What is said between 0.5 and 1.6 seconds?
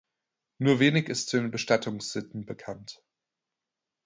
Nur wenig ist zu den